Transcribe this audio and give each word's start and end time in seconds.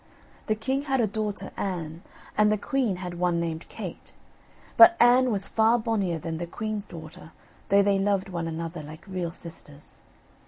The 0.47 0.55
king 0.55 0.81
had 0.89 0.99
a 0.99 1.05
daughter, 1.05 1.51
Anne, 1.55 2.01
and 2.35 2.51
the 2.51 2.57
queen 2.57 2.95
had 2.95 3.19
one 3.19 3.39
named 3.39 3.69
Kate, 3.69 4.13
but 4.75 4.97
Anne 4.99 5.29
was 5.29 5.47
far 5.47 5.77
bonnier 5.77 6.17
than 6.17 6.39
the 6.39 6.47
queen's 6.47 6.87
daughter, 6.87 7.33
though 7.69 7.83
they 7.83 7.99
loved 7.99 8.27
one 8.27 8.47
another 8.47 8.81
like 8.81 9.05
real 9.05 9.29
sisters. 9.29 10.01